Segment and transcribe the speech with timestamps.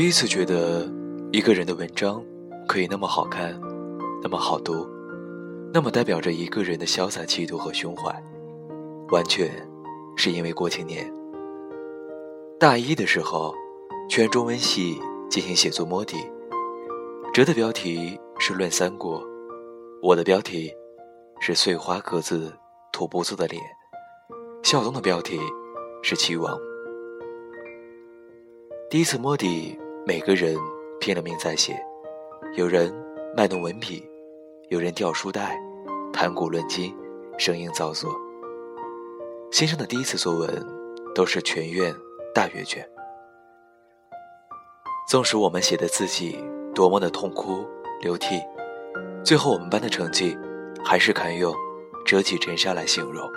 [0.00, 0.90] 第一次觉得
[1.30, 2.24] 一个人的文章
[2.66, 3.60] 可以那么好看，
[4.22, 4.88] 那么好读，
[5.74, 8.10] 那么代表着一个人的潇洒气度和胸怀，
[9.10, 9.50] 完全
[10.16, 11.12] 是因为郭青年。
[12.58, 13.54] 大一的时候，
[14.08, 14.98] 全中文系
[15.28, 16.16] 进行写作摸底，
[17.34, 19.20] 哲的标题是《论三国》，
[20.00, 20.72] 我的标题
[21.42, 22.50] 是“碎花格子
[22.90, 23.62] 土不素的脸”，
[24.64, 25.38] 孝东的标题
[26.02, 26.58] 是“齐王”。
[28.88, 30.56] 第一次摸底，每个人
[30.98, 31.78] 拼了命在写，
[32.56, 32.92] 有人
[33.36, 34.02] 卖弄文笔，
[34.68, 35.60] 有人掉书袋，
[36.10, 36.94] 谈古论今，
[37.38, 38.10] 声音造作。
[39.50, 40.66] 新生的第一次作文
[41.14, 41.94] 都是全院
[42.34, 42.88] 大阅卷。
[45.06, 46.42] 纵使我们写的字迹
[46.74, 47.64] 多么的痛哭
[48.00, 48.40] 流涕，
[49.22, 50.36] 最后我们班的成绩
[50.82, 51.54] 还是堪用
[52.06, 53.30] “折戟沉沙”来形容。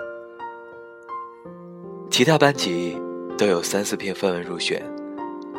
[2.10, 2.98] 其他班级
[3.38, 4.82] 都有三四篇范文入选。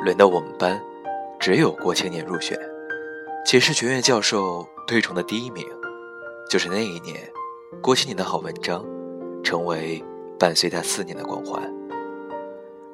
[0.05, 0.79] 轮到我们班，
[1.45, 2.59] 只有郭青年入选，
[3.45, 5.63] 且是学院教授推崇的第一名。
[6.49, 7.31] 就是那一年，
[7.83, 8.83] 郭青年的好文章，
[9.43, 10.03] 成为
[10.39, 11.63] 伴随他四年的光环。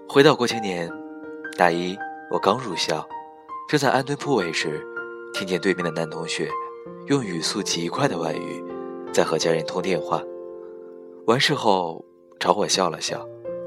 [0.08, 0.90] 回到郭青年，
[1.56, 1.96] 大一
[2.28, 3.06] 我刚入校，
[3.68, 4.84] 正在安顿铺位时，
[5.32, 6.48] 听见对面的男同学
[7.06, 8.64] 用语速极快的外语，
[9.12, 10.20] 在和家人通电话。
[11.28, 12.04] 完事后
[12.40, 13.24] 朝我笑了笑，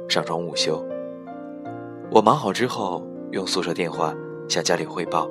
[0.09, 0.85] 上床午休。
[2.11, 3.01] 我忙好之后。
[3.31, 4.13] 用宿舍电话
[4.47, 5.29] 向家里汇报。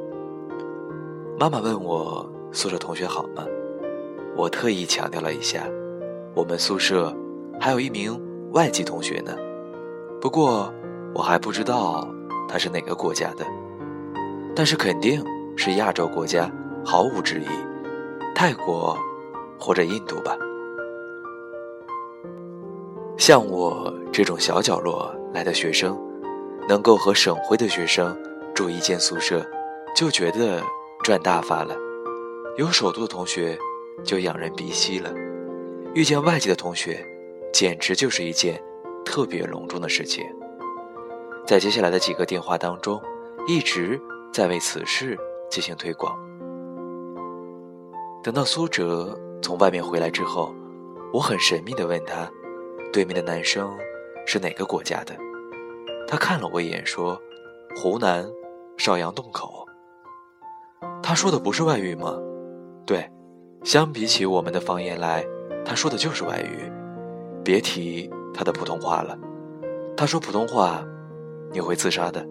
[1.39, 3.45] 妈妈问我宿舍同学好吗？
[4.37, 5.65] 我特意强调了一下，
[6.35, 7.15] 我们宿舍
[7.61, 8.21] 还有一名
[8.53, 9.37] 外籍同学呢。
[10.21, 10.73] 不过
[11.15, 12.09] 我还不知道
[12.49, 13.45] 他是哪个国家的，
[14.55, 15.25] 但是肯定
[15.57, 16.51] 是亚洲国家，
[16.85, 17.47] 毫无质疑，
[18.35, 18.97] 泰国
[19.59, 20.37] 或者印度吧。
[23.19, 25.99] 像我这种小角落来的学生。
[26.69, 28.17] 能够和省会的学生
[28.63, 29.45] 住一间宿舍，
[29.93, 30.63] 就觉得
[31.03, 31.75] 赚大发了；
[32.57, 33.59] 有首都的同学
[34.05, 35.13] 就仰人鼻息了；
[35.97, 37.05] 遇见外籍的同学，
[37.53, 38.63] 简直就是一件
[39.05, 40.25] 特别隆重的事情。
[41.45, 43.03] 在接下来的几个电话当中，
[43.49, 44.01] 一直
[44.33, 45.19] 在为此事
[45.51, 46.17] 进行推广。
[48.23, 50.55] 等到苏哲从外面回来之后，
[51.13, 52.31] 我很神秘地问他
[52.95, 53.77] ：“对面的男生
[54.25, 55.17] 是哪个国家的？”
[56.07, 57.21] 他看了我一眼，说
[57.75, 58.25] ：“湖南
[58.85, 59.65] 邵阳洞口。”
[61.01, 62.19] 他说的不是外语吗？
[62.85, 63.09] 对，
[63.63, 65.25] 相比起我们的方言来，
[65.65, 66.69] 他说的就是外语。
[67.45, 69.17] 别提他的普通话了，
[69.97, 70.83] 他说普通话，
[71.53, 72.27] 你会自杀的。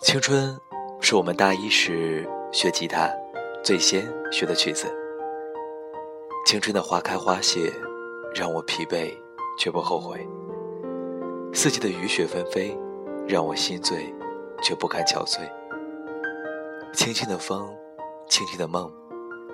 [0.00, 0.58] 青春。
[1.00, 3.10] 是我们大一时学吉他
[3.62, 4.86] 最先学的曲子。
[6.44, 7.72] 青春的花开花谢，
[8.34, 9.12] 让我疲惫
[9.58, 10.18] 却不后悔；
[11.54, 12.76] 四季的雨雪纷飞，
[13.26, 14.12] 让我心醉
[14.62, 15.40] 却不堪憔悴。
[16.92, 17.74] 轻轻的风，
[18.28, 18.92] 轻轻的梦，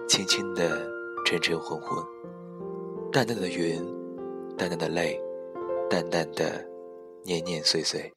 [0.08, 0.90] 轻轻的
[1.24, 2.04] 晨晨昏昏，
[3.12, 3.80] 淡淡的云，
[4.58, 5.18] 淡淡的泪，
[5.88, 6.66] 淡淡的
[7.24, 8.12] 年年岁岁。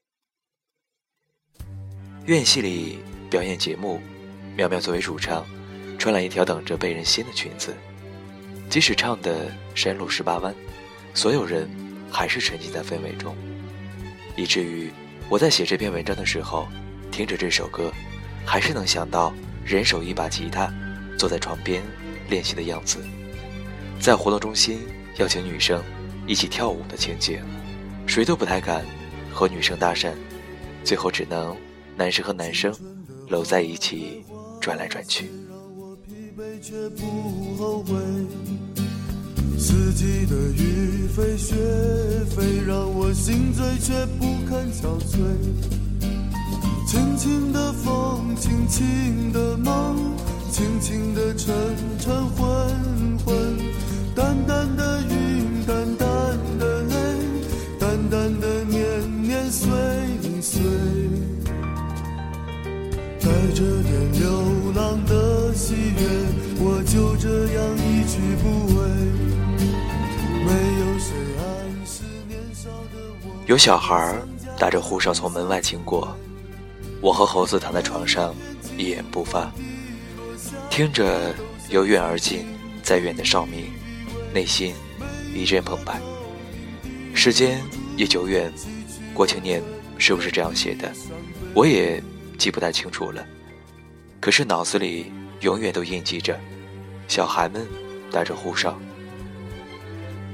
[2.25, 2.99] 院系里。
[3.33, 3.99] 表演节目，
[4.55, 5.43] 苗苗作为主唱，
[5.97, 7.73] 穿了一条等着被人掀的裙子。
[8.73, 10.51] 即使唱的山路十八弯，
[11.13, 11.69] 所有人
[12.09, 13.35] 还是沉浸在氛围中，
[14.35, 14.91] 以至于
[15.29, 16.67] 我在写这篇文章的时候，
[17.11, 17.93] 听着这首歌，
[18.43, 19.31] 还是能想到
[19.63, 20.73] 人手一把吉他，
[21.19, 21.83] 坐在床边
[22.29, 22.97] 练习的样子，
[23.99, 24.79] 在活动中心
[25.17, 25.79] 邀请女生
[26.25, 27.39] 一起跳舞的情景，
[28.07, 28.83] 谁都不太敢
[29.31, 30.13] 和女生搭讪，
[30.83, 31.55] 最后只能
[31.95, 32.75] 男生和男生。
[33.29, 34.25] 搂在一起
[34.59, 35.29] 转来转去
[36.65, 37.93] 却不后悔
[39.57, 41.55] 四季的雨飞雪
[42.33, 45.17] 飞让我心醉却不肯憔悴
[46.87, 50.15] 轻轻的风轻轻的梦
[50.51, 51.53] 轻轻的晨
[51.99, 52.52] 晨昏
[73.53, 74.17] 有小孩
[74.57, 76.17] 打着呼哨从门外经过，
[77.01, 78.33] 我和猴子躺在床上
[78.79, 79.51] 一言不发，
[80.71, 81.31] 听着
[81.69, 82.47] 由远而近
[82.81, 83.71] 再远的哨鸣，
[84.33, 84.73] 内心
[85.35, 86.01] 一阵澎湃。
[87.13, 87.61] 时间
[87.95, 88.51] 也久远，
[89.13, 89.61] 郭青年
[89.99, 90.91] 是不是这样写的？
[91.53, 92.01] 我也。
[92.39, 93.23] 记不太清楚了，
[94.19, 95.11] 可是脑子里
[95.41, 96.37] 永远都印记着，
[97.07, 97.65] 小孩们
[98.11, 98.75] 打着呼哨，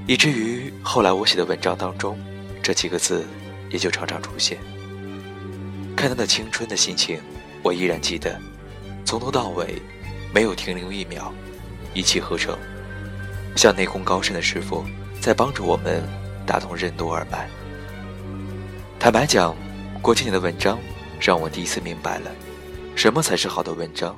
[0.07, 2.17] 以至于后来我写的文章当中，
[2.61, 3.25] 这几个字
[3.69, 4.57] 也就常常出现。
[5.95, 7.19] 看他的青春的心情，
[7.61, 8.39] 我依然记得，
[9.05, 9.81] 从头到尾
[10.33, 11.33] 没有停留一秒，
[11.93, 12.57] 一气呵成，
[13.55, 14.85] 像内功高深的师傅
[15.19, 16.01] 在帮助我们
[16.45, 17.49] 打通任督二脉。
[18.97, 19.55] 坦白讲，
[20.01, 20.79] 郭青年的文章
[21.19, 22.31] 让我第一次明白了，
[22.95, 24.15] 什么才是好的文章。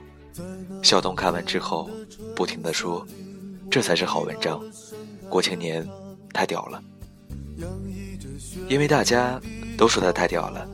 [0.83, 1.89] 小东看完之后，
[2.35, 3.05] 不停地说
[3.69, 4.61] ：“这才是好文章，
[5.29, 5.87] 郭青年
[6.33, 6.83] 太屌了。”
[8.67, 9.39] 因为大家
[9.77, 10.67] 都说他太屌了，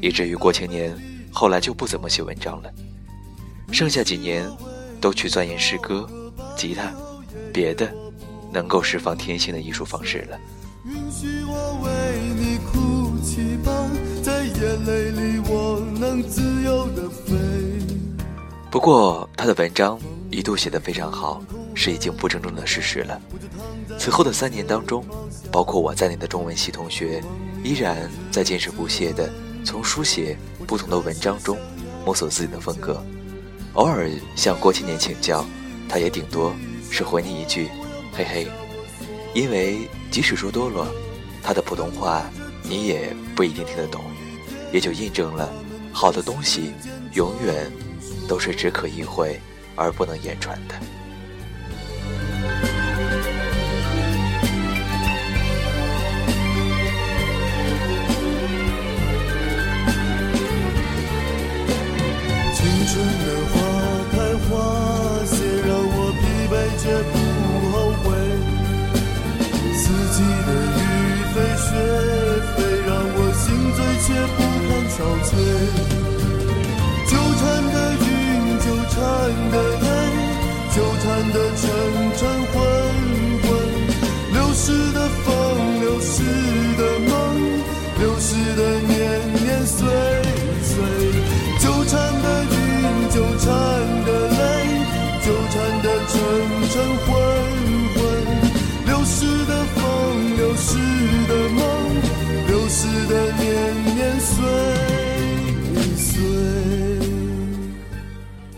[0.00, 0.96] 以至于郭青年
[1.30, 2.70] 后来就不怎么写文章了，
[3.72, 4.48] 剩下几年
[5.00, 6.08] 都去钻研诗歌、
[6.56, 6.92] 吉他，
[7.52, 7.92] 别的
[8.52, 10.38] 能够释放天性的艺术方式了。
[10.84, 11.90] 允许我为
[12.36, 13.72] 你哭泣吧，
[14.22, 17.34] 在眼泪里我能自由的飞。
[18.70, 19.98] 不过，他的文章
[20.32, 21.42] 一度写得非常好，
[21.74, 23.20] 是已经不争中的事实了。
[23.98, 25.04] 此后的三年当中，
[25.52, 27.22] 包括我在内的中文系同学，
[27.62, 29.30] 依然在坚持不懈地
[29.62, 30.36] 从书写
[30.66, 31.58] 不同的文章中
[32.04, 33.04] 摸索自己的风格。
[33.74, 35.44] 偶尔向郭青年请教，
[35.88, 36.54] 他也顶多
[36.90, 37.68] 是回你一句
[38.12, 38.48] “嘿嘿”，
[39.34, 40.90] 因为即使说多了，
[41.42, 42.24] 他的普通话
[42.62, 44.02] 你也不一定听得懂，
[44.72, 45.52] 也就印证了
[45.92, 46.72] 好的东西
[47.12, 47.70] 永远。
[48.28, 49.38] 都是只可意会
[49.76, 50.74] 而不能言传的。
[62.54, 62.92] 青春
[63.24, 63.54] 的花
[64.12, 64.16] 开
[64.46, 64.50] 花
[65.26, 65.34] 谢，
[65.66, 67.14] 让我疲惫却不
[67.72, 68.06] 后悔；
[69.74, 69.82] 四
[70.12, 70.16] 季
[70.46, 70.80] 的雨
[71.32, 71.66] 飞雪
[72.54, 73.42] 飞，让我心
[73.74, 74.94] 醉却不堪憔
[75.24, 75.91] 悴。
[79.02, 79.86] 纠缠的泪，
[80.70, 81.68] 纠缠的沉
[82.16, 82.41] 沉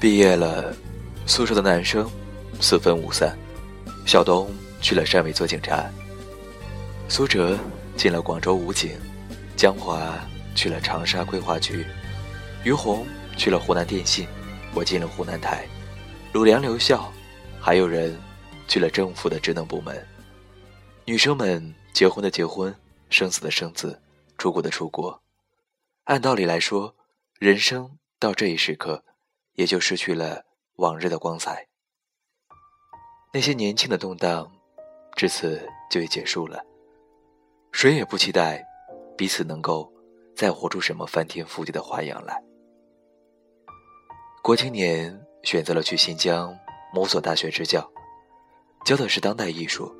[0.04, 0.76] 毕业了，
[1.24, 2.06] 宿舍的男生
[2.60, 3.34] 四分五散。
[4.04, 5.90] 小东去了汕尾做警察，
[7.08, 7.58] 苏哲
[7.96, 9.00] 进了广州武警，
[9.56, 10.14] 江华
[10.54, 11.86] 去了长沙规划局，
[12.64, 13.06] 于红
[13.38, 14.28] 去了湖南电信，
[14.74, 15.66] 我进了湖南台，
[16.34, 17.10] 鲁良留校，
[17.58, 18.14] 还有人
[18.68, 20.06] 去了政府的职能部门。
[21.06, 22.76] 女生们结婚的结婚，
[23.08, 23.98] 生子的生子，
[24.36, 25.22] 出国的出国。
[26.04, 26.94] 按道理来说，
[27.38, 29.02] 人生到这一时刻。
[29.54, 30.42] 也就失去了
[30.76, 31.66] 往日的光彩，
[33.32, 34.50] 那些年轻的动荡，
[35.14, 36.60] 至此就已结束了。
[37.70, 38.64] 谁也不期待
[39.16, 39.92] 彼此能够
[40.34, 42.42] 再活出什么翻天覆地的花样来。
[44.42, 46.56] 郭青年选择了去新疆
[46.92, 47.88] 某所大学支教，
[48.84, 49.94] 教的是当代艺术，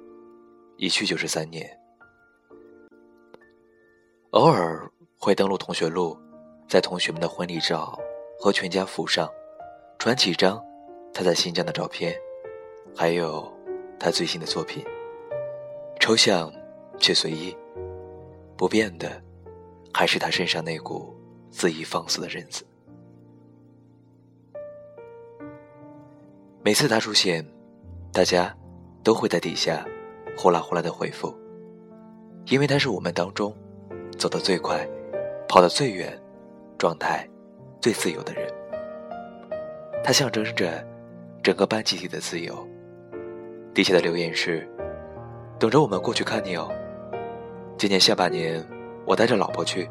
[0.77, 1.69] 一去就是三年。
[4.31, 6.19] 偶尔会登录同学录，
[6.69, 7.97] 在同学们的婚礼照
[8.41, 9.31] 和全家福上。
[10.05, 10.63] 传几张
[11.15, 12.15] 他在新疆的照片，
[12.95, 13.51] 还有
[13.99, 14.85] 他最新的作品。
[15.99, 16.53] 抽象
[16.99, 17.57] 却随意，
[18.55, 19.11] 不变的
[19.95, 21.17] 还是他身上那股
[21.51, 22.67] 恣意放肆的认子。
[26.63, 27.43] 每次他出现，
[28.13, 28.55] 大家
[29.03, 29.89] 都会在底下
[30.37, 31.35] 呼啦呼啦的回复，
[32.49, 33.57] 因为他是我们当中
[34.19, 34.87] 走得最快、
[35.49, 36.23] 跑得最远、
[36.77, 37.27] 状态
[37.81, 38.64] 最自由的人。
[40.05, 40.87] 它象征着
[41.43, 42.55] 整个班集体的自由。
[43.73, 44.69] 底下的留言是
[45.59, 46.71] ：“等着我们过去看你哦。
[47.79, 48.63] 今年下半年
[49.07, 49.91] 我带着老婆去，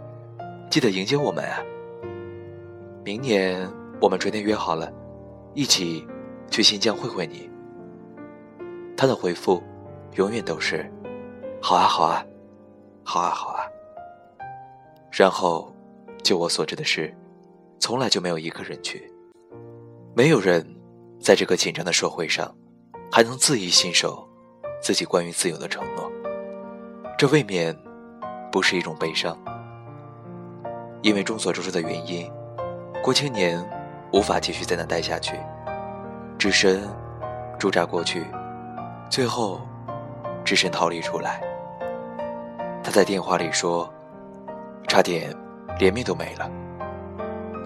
[0.69, 1.59] 记得迎接我们啊。
[3.03, 3.67] 明年
[3.99, 4.93] 我们昨天约好了，
[5.55, 6.07] 一起
[6.51, 7.49] 去新疆会会你。”
[8.95, 9.63] 他的回复
[10.13, 10.87] 永远都是
[11.59, 12.23] ：“好啊，好啊，
[13.03, 13.65] 好啊，好啊。”
[15.11, 15.73] 然后，
[16.23, 17.11] 就我所知的是，
[17.79, 19.11] 从来就没有一个人去。
[20.15, 20.63] 没有人
[21.19, 22.53] 在这个紧张的社会上，
[23.11, 24.29] 还能恣意信守
[24.79, 26.11] 自己关于自由的承诺。
[27.17, 27.75] 这未免
[28.51, 29.35] 不是一种悲伤。
[31.01, 32.31] 因为众所周知的原因，
[33.03, 33.59] 郭青年
[34.11, 35.35] 无法继续在那待下去，
[36.37, 36.87] 只身
[37.57, 38.23] 驻扎过去，
[39.09, 39.59] 最后
[40.45, 41.41] 只身逃离出来。
[42.83, 43.91] 他在电话里说
[44.87, 45.35] ：“差点
[45.79, 46.47] 连命都没了。”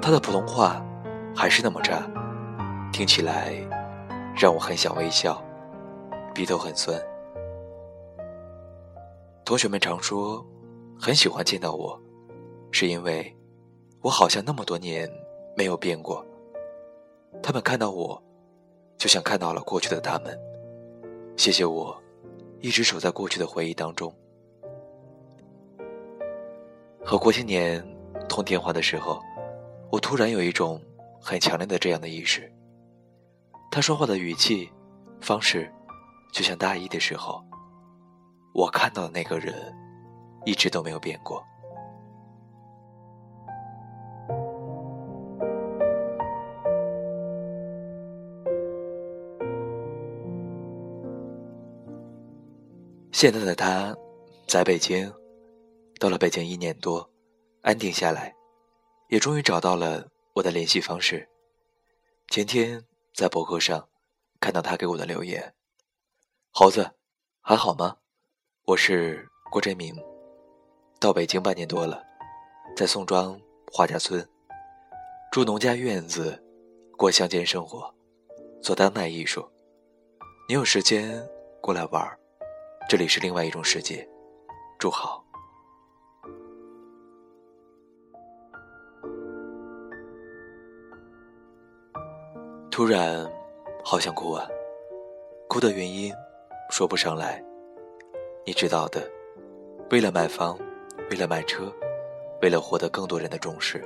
[0.02, 0.82] 他的普通话
[1.36, 2.02] 还是那么差。
[2.98, 3.54] 听起来
[4.36, 5.40] 让我很想微笑，
[6.34, 7.00] 鼻头很酸。
[9.46, 10.44] 同学们常说，
[11.00, 12.02] 很喜欢见到我，
[12.72, 13.32] 是因为
[14.02, 15.08] 我好像那么多年
[15.56, 16.26] 没有变过。
[17.44, 18.20] 他们看到我，
[18.98, 20.36] 就像看到了过去的他们。
[21.36, 21.96] 谢谢我，
[22.62, 24.12] 一直守在过去的回忆当中。
[27.06, 27.80] 和郭青年
[28.28, 29.22] 通电话的时候，
[29.92, 30.82] 我突然有一种
[31.22, 32.52] 很强烈的这样的意识。
[33.70, 34.72] 他说话的语气、
[35.22, 35.72] 方式，
[36.32, 37.44] 就像大一的时候，
[38.54, 39.54] 我看到的那个人，
[40.46, 41.44] 一直都没有变过。
[53.12, 53.96] 现在的他，
[54.48, 55.12] 在北京，
[56.00, 57.08] 到了北京一年多，
[57.62, 58.34] 安定下来，
[59.10, 61.28] 也终于找到了我的联系方式。
[62.28, 62.84] 前天
[63.18, 63.90] 在博客上
[64.40, 65.56] 看到他给我的留言
[66.54, 66.92] ：“猴子，
[67.42, 67.98] 还好吗？
[68.64, 69.96] 我是郭振明，
[71.00, 72.04] 到北京半年多了，
[72.76, 74.24] 在宋庄华家村
[75.32, 76.40] 住农家院子，
[76.96, 77.92] 过乡间生活，
[78.62, 79.44] 做当代艺术。
[80.48, 81.28] 你有时间
[81.60, 82.20] 过来玩。”
[82.88, 84.08] 这里是另外一种世界，
[84.78, 85.26] 祝好。
[92.78, 93.28] 突然，
[93.84, 94.48] 好想哭啊！
[95.50, 96.14] 哭的原因
[96.70, 97.44] 说不上来。
[98.46, 99.02] 你知道的，
[99.90, 100.56] 为了买房，
[101.10, 101.74] 为了买车，
[102.40, 103.84] 为了获得更多人的重视，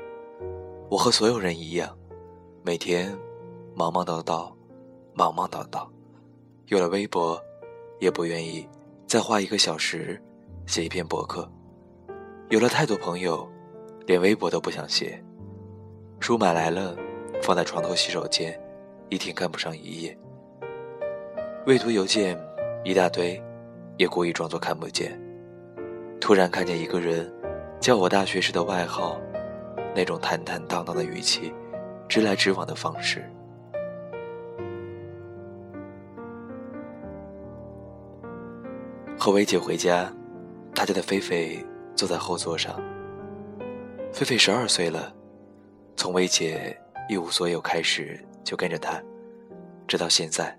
[0.90, 1.98] 我和所有人一样，
[2.64, 3.18] 每天
[3.74, 4.52] 忙忙叨叨，
[5.14, 5.88] 忙忙叨叨。
[6.66, 7.42] 有了微博，
[8.02, 8.68] 也不愿意。
[9.08, 10.22] 再花一个小时
[10.66, 11.50] 写一篇博客，
[12.50, 13.50] 有了太多朋友，
[14.06, 15.24] 连微博都不想写。
[16.20, 16.94] 书买来了，
[17.42, 18.62] 放在床头洗手间，
[19.12, 20.18] 一天看不上一页。
[21.66, 22.40] 未读邮件
[22.86, 23.40] 一大堆，
[23.98, 25.20] 也故意装作看不见。
[26.22, 27.30] 突然看见一个人
[27.82, 29.20] 叫我大学时的外号，
[29.94, 31.54] 那种坦坦荡荡的语气，
[32.08, 33.30] 直来直往的方式。
[39.20, 40.10] 和薇姐回家，
[40.74, 41.60] 他家的菲菲
[41.98, 42.82] 坐在后座上。
[44.14, 45.14] 菲菲十二岁了，
[45.98, 46.76] 从薇姐
[47.10, 49.02] 一无所有开始就跟着他，
[49.88, 50.58] 直到现在。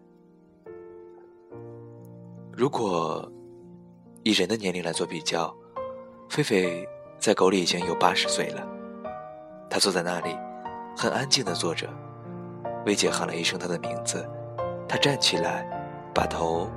[2.52, 3.30] 如果
[4.22, 5.54] 以人的年龄来做比较，
[6.28, 6.86] 菲菲
[7.18, 8.66] 在狗里已经有八十岁了。
[9.70, 10.36] 她坐在那里，
[10.96, 11.88] 很安静的坐着。
[12.84, 14.28] 薇姐喊了一声她的名字，
[14.88, 15.66] 她站起来，
[16.14, 16.68] 把头。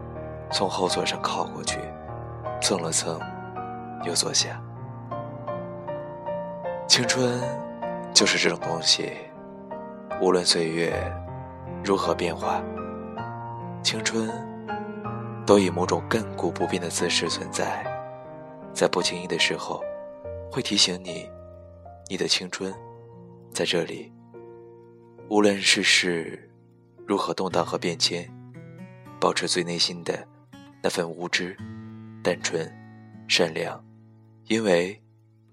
[0.51, 1.79] 从后座上靠过去，
[2.62, 3.19] 蹭了蹭，
[4.05, 4.62] 又坐下。
[6.88, 7.41] 青春
[8.13, 9.12] 就是这种东西，
[10.22, 10.93] 无论岁月
[11.84, 12.63] 如何变化，
[13.84, 14.29] 青春
[15.45, 17.86] 都以某种亘古不变的姿势存在，
[18.74, 19.84] 在不经意的时候，
[20.51, 21.29] 会提醒你，
[22.10, 22.74] 你的青春
[23.51, 24.12] 在这里。
[25.29, 26.50] 无论世事
[27.05, 28.31] 如何动荡和变迁，
[29.19, 30.27] 保持最内心的。
[30.81, 31.57] 那份无知、
[32.24, 32.72] 单纯、
[33.27, 33.84] 善良，
[34.45, 35.01] 因为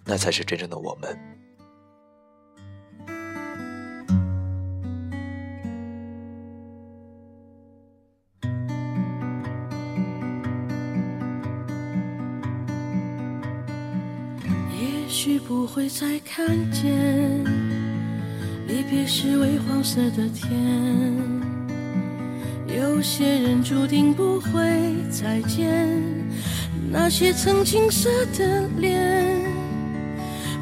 [0.04, 1.31] 那才是真正的我们。
[15.12, 17.44] 许不会再看见，
[18.66, 20.50] 离别时微黄色的天。
[22.66, 24.50] 有些人注定不会
[25.10, 25.86] 再见，
[26.90, 29.38] 那些曾青涩的脸。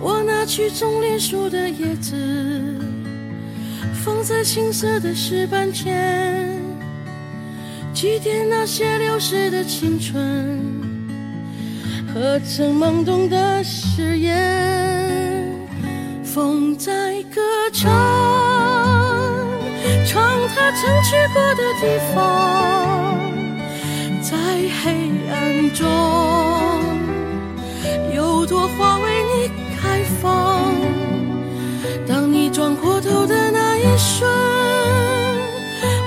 [0.00, 2.16] 我拿去种莲树的叶子，
[4.04, 6.60] 放在青涩的石板前，
[7.94, 10.58] 祭奠那些流逝的青春
[12.12, 15.46] 和曾懵懂的誓言。
[16.24, 17.40] 风在歌
[17.72, 17.90] 唱。
[20.06, 21.82] 唱他曾去过的地
[22.14, 22.18] 方，
[24.20, 24.36] 在
[24.82, 24.84] 黑
[25.30, 25.86] 暗中，
[28.14, 30.74] 有朵花为你开放。
[32.08, 34.28] 当你转过头的那一瞬，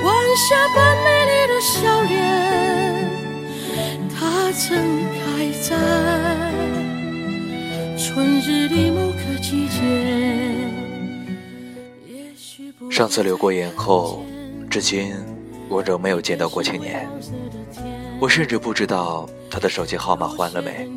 [0.03, 0.13] 晚
[0.49, 2.11] 霞般美丽的笑脸，
[4.09, 4.67] 它曾
[5.51, 5.75] 在
[7.97, 9.79] 春日里某个季节。
[12.91, 14.23] 上次留过言后，
[14.69, 15.13] 至今
[15.67, 17.09] 我仍没有见到过青年。
[18.19, 20.87] 我甚至不知道他的手机号码换了没，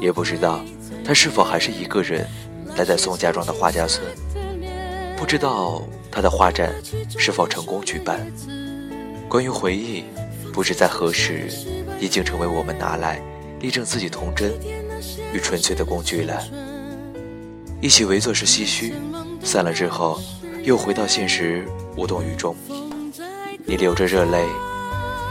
[0.00, 0.60] 也不知道
[1.04, 2.26] 他是否还是一个人
[2.76, 4.06] 待在宋家庄的画家村，
[5.16, 6.72] 不知道他的画展
[7.18, 8.20] 是否成功举办。
[9.28, 10.04] 关于回忆，
[10.52, 11.48] 不知在何时，
[11.98, 13.20] 已经成为我们拿来
[13.62, 14.52] 力证自己童真
[15.32, 16.42] 与纯粹的工具了。
[17.80, 18.92] 一起围坐是唏嘘，
[19.42, 20.20] 散了之后，
[20.64, 21.64] 又回到现实，
[21.96, 22.56] 无动于衷。
[23.64, 24.44] 你流着热泪，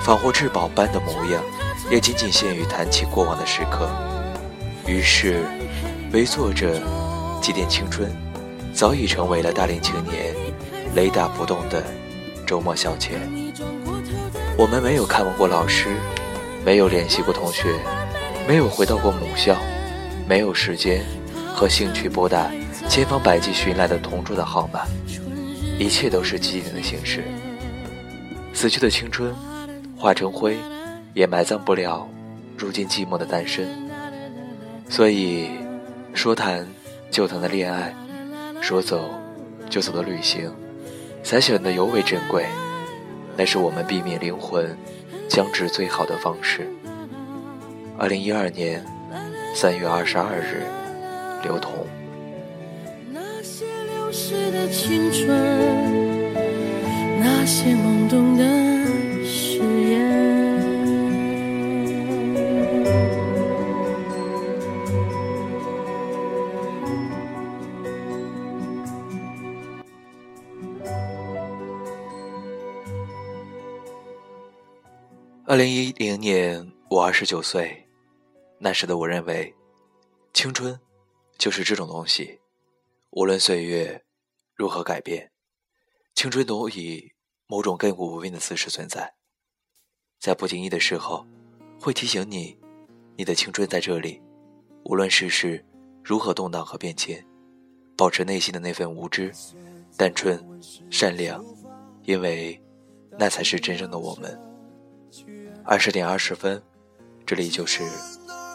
[0.02, 1.44] 仿佛至宝般的模样，
[1.92, 3.90] 也仅仅限于谈起过往的时刻。
[4.88, 5.44] 于是，
[6.14, 6.82] 围坐着
[7.42, 8.10] 祭奠青春，
[8.74, 10.34] 早已成为了大龄青年
[10.96, 11.84] 雷打不动的
[12.48, 13.12] 周末消遣。
[14.58, 15.90] 我们没有看望过老师，
[16.66, 17.74] 没有联系过同学，
[18.52, 19.56] 没有回到过母校，
[20.28, 21.06] 没有时间
[21.56, 22.52] 和兴趣拨打
[22.90, 24.82] 千方百计寻来的同桌的号码，
[25.80, 27.24] 一切都是既定的形式。
[28.54, 29.34] 死去的青春，
[29.96, 30.58] 化成灰，
[31.14, 32.06] 也埋葬不了
[32.58, 33.70] 如今寂寞的单身。
[34.90, 35.52] 所以，
[36.14, 36.68] 说谈
[37.10, 37.96] 就谈的恋爱，
[38.60, 39.12] 说走
[39.70, 40.54] 就走的旅行，
[41.24, 42.46] 才显得尤为珍贵。
[43.38, 44.78] 那是我们避免灵魂
[45.30, 46.68] 僵直最好的方式。
[48.02, 48.84] 二零一二年
[49.54, 50.64] 三月二十二日，
[51.44, 51.86] 刘同。
[53.14, 55.28] 那些流逝的青春，
[57.20, 58.44] 那些懵懂的
[59.24, 60.02] 誓言。
[75.46, 77.81] 二零一零年，我二十九岁，
[78.64, 79.56] 那时的我认为，
[80.34, 80.80] 青春
[81.36, 82.40] 就是这种东西，
[83.10, 84.06] 无论岁月
[84.54, 85.32] 如何改变，
[86.14, 87.12] 青春都以
[87.48, 89.16] 某种亘古不变的姿势存在，
[90.20, 91.26] 在不经意的时候，
[91.80, 92.56] 会提醒你，
[93.18, 94.22] 你的青春在这里，
[94.84, 95.66] 无论世事
[96.04, 97.26] 如何动荡和变迁，
[97.98, 99.34] 保持内心的那份无知、
[99.98, 100.40] 单纯、
[100.92, 101.44] 善良，
[102.04, 102.62] 因为
[103.18, 104.40] 那才是真正的我们。
[105.66, 106.62] 二十点二十分，
[107.26, 107.84] 这里就是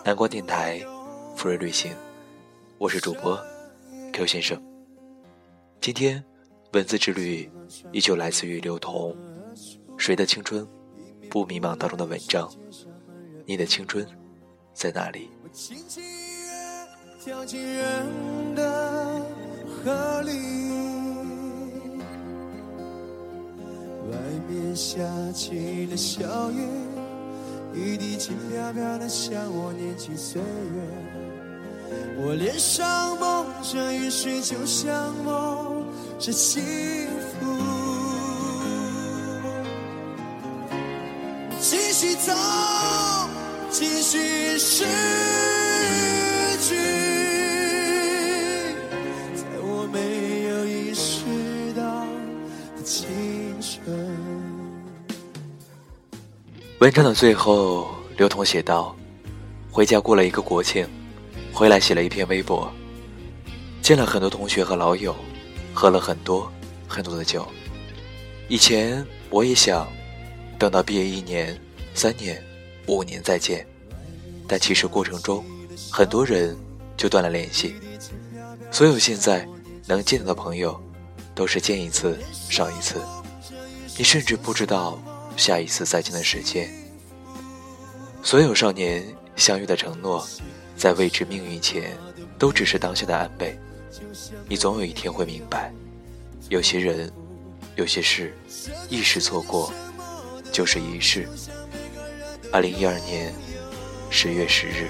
[0.07, 0.81] 南瓜电台
[1.35, 1.93] 福瑞旅行，
[2.79, 3.37] 我是主播
[4.13, 4.57] Q 先生。
[5.81, 6.23] 今天
[6.75, 7.51] 文字之旅
[7.91, 9.13] 依旧来自于刘同，
[9.99, 10.65] 《谁的青春
[11.29, 12.49] 不迷茫》当中的文章。
[13.45, 14.07] 你的青春
[14.73, 15.29] 在哪里？
[24.09, 24.17] 外
[24.49, 26.96] 面下起了小雨。
[27.77, 30.47] 雨滴轻飘飘的，像我年轻岁月。
[32.19, 35.85] 我脸上蒙着雨水，就像梦
[36.19, 36.63] 着幸
[37.21, 37.47] 福。
[41.61, 42.33] 继续走，
[43.71, 44.85] 继续失
[46.59, 46.75] 去，
[49.35, 49.99] 在我没
[50.49, 52.07] 有意识到
[52.77, 53.07] 的青
[53.61, 54.56] 春。
[56.79, 58.95] 文章的最后，刘同写道
[59.73, 60.87] ：“回家过了一个国庆，
[61.51, 62.71] 回来写了一篇微博，
[63.81, 65.17] 见了很多同学和老友，
[65.73, 66.53] 喝了很多
[66.87, 67.47] 很多的酒。
[68.49, 69.89] 以前我也想，
[70.59, 71.59] 等到毕业一年、
[71.95, 72.45] 三年、
[72.89, 73.67] 五年再见，
[74.47, 75.43] 但其实过程中，
[75.91, 76.55] 很多人
[76.95, 77.75] 就断了联系。
[78.71, 79.49] 所有现在
[79.87, 80.79] 能见到的朋友，
[81.35, 82.19] 都是见一次
[82.51, 83.01] 少一次，
[83.97, 85.01] 你甚至不知道。”
[85.37, 86.69] 下一次再见的时间，
[88.23, 89.05] 所有少年
[89.37, 90.27] 相遇的承诺，
[90.77, 91.97] 在未知命运前，
[92.39, 93.59] 都只是当下的安慰。
[94.49, 95.73] 你总有一天会明白，
[96.49, 97.13] 有些人，
[97.77, 98.35] 有些事，
[98.89, 99.73] 一时错过，
[100.51, 101.29] 就是一世。
[102.53, 103.35] 二零一二年
[104.11, 104.89] 十月十日。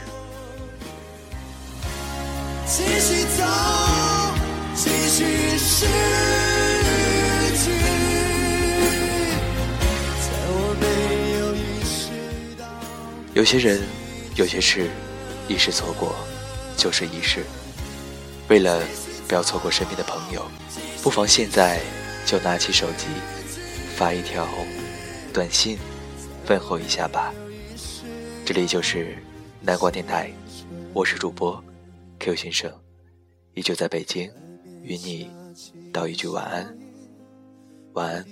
[2.67, 3.45] 继续走，
[4.75, 6.36] 继续失。
[13.37, 13.83] 有些人，
[14.35, 14.89] 有些事，
[15.47, 16.17] 一时错过，
[16.75, 17.45] 就是一世。
[18.49, 18.83] 为了
[19.29, 20.43] 不要错过身边的朋友，
[21.03, 21.79] 不妨现在
[22.25, 23.09] 就拿起手机，
[23.95, 24.49] 发一条
[25.35, 25.77] 短信，
[26.49, 27.31] 问候一下吧。
[28.43, 29.15] 这里就是
[29.61, 30.33] 南瓜电台，
[30.95, 31.63] 我是主播
[32.19, 32.73] Q 先生，
[33.53, 34.33] 依旧在北京，
[34.83, 35.31] 与你
[35.93, 36.75] 道一句晚安，
[37.93, 38.25] 晚安。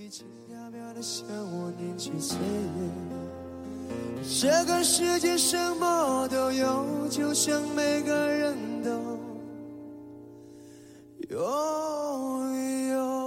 [4.40, 8.90] 这个世界什么都有，就像每个人都
[11.28, 11.38] 拥
[12.88, 13.23] 有。